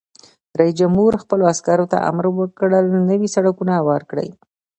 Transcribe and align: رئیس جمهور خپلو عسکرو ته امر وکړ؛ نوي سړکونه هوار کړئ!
رئیس 0.59 0.75
جمهور 0.81 1.11
خپلو 1.23 1.43
عسکرو 1.53 1.85
ته 1.91 1.97
امر 2.09 2.25
وکړ؛ 2.31 2.69
نوي 3.11 3.27
سړکونه 3.35 3.71
هوار 3.79 4.01
کړئ! 4.09 4.29